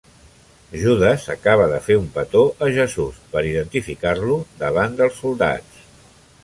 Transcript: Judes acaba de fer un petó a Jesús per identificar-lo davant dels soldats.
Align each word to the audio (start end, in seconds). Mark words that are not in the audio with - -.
Judes 0.83 1.25
acaba 1.33 1.67
de 1.73 1.77
fer 1.89 1.97
un 2.03 2.07
petó 2.15 2.41
a 2.67 2.71
Jesús 2.79 3.21
per 3.35 3.47
identificar-lo 3.51 4.39
davant 4.67 5.01
dels 5.03 5.21
soldats. 5.25 5.85